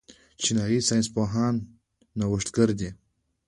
چینايي 0.41 0.79
ساینس 0.87 1.07
پوهان 1.13 1.55
نوښتګر 2.19 2.69
دي. 2.79 2.89